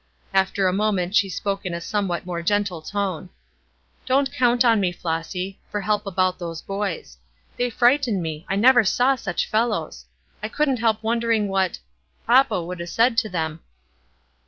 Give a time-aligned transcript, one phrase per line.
[0.33, 3.29] After a moment she spoke in a somewhat more gentle tone:
[4.07, 7.19] "Don't count on me, Flossy, for help about those boys.
[7.55, 10.07] They frighten me; I never saw such fellows.
[10.41, 11.77] I couldn't help wondering what
[12.25, 13.59] papa would have said to them."